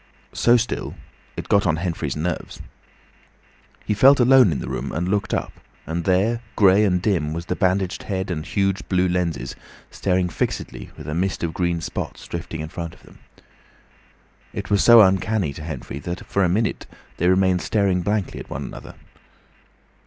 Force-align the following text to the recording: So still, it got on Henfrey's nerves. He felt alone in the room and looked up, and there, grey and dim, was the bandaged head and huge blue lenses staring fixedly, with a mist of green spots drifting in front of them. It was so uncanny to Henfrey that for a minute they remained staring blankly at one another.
So 0.33 0.57
still, 0.57 0.95
it 1.37 1.47
got 1.47 1.67
on 1.67 1.75
Henfrey's 1.75 2.15
nerves. 2.15 2.59
He 3.85 3.93
felt 3.93 4.19
alone 4.19 4.51
in 4.51 4.57
the 4.59 4.67
room 4.67 4.91
and 4.91 5.07
looked 5.07 5.31
up, 5.31 5.53
and 5.85 6.05
there, 6.05 6.41
grey 6.55 6.83
and 6.85 6.99
dim, 6.99 7.33
was 7.33 7.45
the 7.45 7.55
bandaged 7.55 8.01
head 8.01 8.31
and 8.31 8.43
huge 8.43 8.89
blue 8.89 9.07
lenses 9.07 9.55
staring 9.91 10.27
fixedly, 10.27 10.89
with 10.97 11.07
a 11.07 11.13
mist 11.13 11.43
of 11.43 11.53
green 11.53 11.81
spots 11.81 12.25
drifting 12.27 12.61
in 12.61 12.69
front 12.69 12.95
of 12.95 13.03
them. 13.03 13.19
It 14.53 14.71
was 14.71 14.83
so 14.83 15.01
uncanny 15.01 15.53
to 15.53 15.61
Henfrey 15.63 15.99
that 15.99 16.25
for 16.25 16.43
a 16.43 16.49
minute 16.49 16.87
they 17.17 17.27
remained 17.27 17.61
staring 17.61 18.01
blankly 18.01 18.39
at 18.39 18.49
one 18.49 18.63
another. 18.63 18.95